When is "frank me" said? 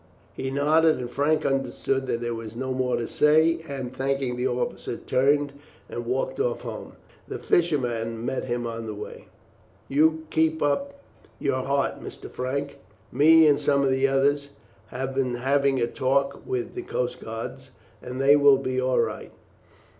12.31-13.45